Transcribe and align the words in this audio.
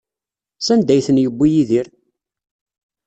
Sanda 0.65 0.91
ay 0.95 1.01
ten-yewwi 1.07 1.47
Yidir? 1.53 1.87